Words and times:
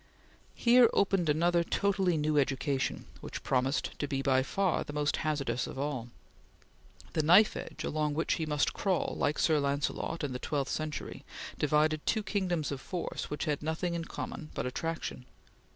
Here 0.55 0.89
opened 0.93 1.29
another 1.29 1.63
totally 1.63 2.17
new 2.17 2.39
education, 2.39 3.05
which 3.19 3.43
promised 3.43 3.99
to 3.99 4.07
be 4.07 4.23
by 4.23 4.41
far 4.41 4.83
the 4.83 4.93
most 4.93 5.17
hazardous 5.17 5.67
of 5.67 5.77
all. 5.77 6.09
The 7.13 7.21
knife 7.21 7.55
edge 7.55 7.83
along 7.83 8.15
which 8.15 8.33
he 8.33 8.47
must 8.47 8.73
crawl, 8.73 9.13
like 9.15 9.37
Sir 9.37 9.59
Lancelot 9.59 10.23
in 10.23 10.33
the 10.33 10.39
twelfth 10.39 10.71
century, 10.71 11.23
divided 11.59 12.03
two 12.07 12.23
kingdoms 12.23 12.71
of 12.71 12.81
force 12.81 13.29
which 13.29 13.45
had 13.45 13.61
nothing 13.61 13.93
in 13.93 14.05
common 14.05 14.49
but 14.55 14.65
attraction. 14.65 15.27